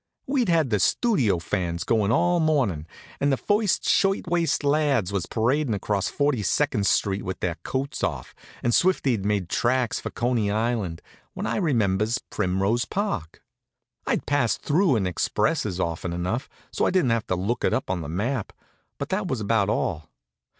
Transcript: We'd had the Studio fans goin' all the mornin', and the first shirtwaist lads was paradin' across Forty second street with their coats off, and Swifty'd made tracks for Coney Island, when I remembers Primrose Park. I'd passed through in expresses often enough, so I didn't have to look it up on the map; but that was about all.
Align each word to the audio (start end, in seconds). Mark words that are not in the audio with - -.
We'd 0.25 0.49
had 0.49 0.71
the 0.71 0.79
Studio 0.79 1.37
fans 1.37 1.83
goin' 1.83 2.11
all 2.11 2.39
the 2.39 2.45
mornin', 2.47 2.87
and 3.19 3.31
the 3.31 3.37
first 3.37 3.87
shirtwaist 3.87 4.63
lads 4.63 5.13
was 5.13 5.27
paradin' 5.27 5.75
across 5.75 6.07
Forty 6.07 6.41
second 6.41 6.87
street 6.87 7.21
with 7.21 7.39
their 7.39 7.53
coats 7.61 8.03
off, 8.03 8.33
and 8.63 8.73
Swifty'd 8.73 9.23
made 9.23 9.47
tracks 9.47 9.99
for 9.99 10.09
Coney 10.09 10.49
Island, 10.49 11.03
when 11.35 11.45
I 11.45 11.57
remembers 11.57 12.17
Primrose 12.31 12.85
Park. 12.85 13.43
I'd 14.07 14.25
passed 14.25 14.63
through 14.63 14.95
in 14.95 15.05
expresses 15.05 15.79
often 15.79 16.13
enough, 16.13 16.49
so 16.71 16.87
I 16.87 16.89
didn't 16.89 17.11
have 17.11 17.27
to 17.27 17.35
look 17.35 17.63
it 17.63 17.71
up 17.71 17.91
on 17.91 18.01
the 18.01 18.09
map; 18.09 18.53
but 18.97 19.09
that 19.09 19.27
was 19.27 19.39
about 19.39 19.69
all. 19.69 20.09